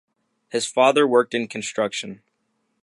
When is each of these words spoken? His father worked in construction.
His 0.49 0.65
father 0.65 1.07
worked 1.07 1.35
in 1.35 1.47
construction. 1.47 2.23